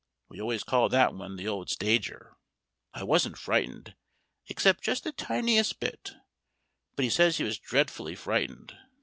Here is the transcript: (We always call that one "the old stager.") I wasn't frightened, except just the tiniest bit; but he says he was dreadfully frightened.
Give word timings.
(We 0.29 0.41
always 0.41 0.63
call 0.63 0.89
that 0.89 1.13
one 1.13 1.35
"the 1.35 1.47
old 1.47 1.69
stager.") 1.69 2.35
I 2.91 3.03
wasn't 3.03 3.37
frightened, 3.37 3.93
except 4.47 4.83
just 4.83 5.03
the 5.03 5.11
tiniest 5.11 5.79
bit; 5.79 6.13
but 6.95 7.03
he 7.03 7.11
says 7.11 7.37
he 7.37 7.43
was 7.43 7.59
dreadfully 7.59 8.15
frightened. 8.15 8.75